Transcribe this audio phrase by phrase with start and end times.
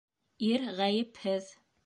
[0.47, 1.55] Ир ғәйепһеҙ